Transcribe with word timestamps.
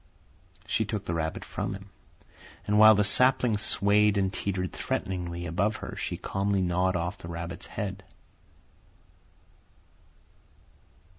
She 0.65 0.83
took 0.83 1.05
the 1.05 1.13
rabbit 1.13 1.45
from 1.45 1.75
him, 1.75 1.91
and 2.65 2.79
while 2.79 2.95
the 2.95 3.03
sapling 3.03 3.59
swayed 3.59 4.17
and 4.17 4.33
teetered 4.33 4.73
threateningly 4.73 5.45
above 5.45 5.75
her 5.75 5.95
she 5.95 6.17
calmly 6.17 6.63
gnawed 6.63 6.95
off 6.95 7.19
the 7.19 7.27
rabbit's 7.27 7.67
head. 7.67 8.03